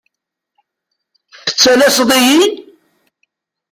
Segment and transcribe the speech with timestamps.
[1.47, 2.43] Tettalaseḍ-iyi?